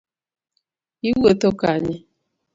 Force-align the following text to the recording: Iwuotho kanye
Iwuotho 1.09 1.49
kanye 1.61 1.95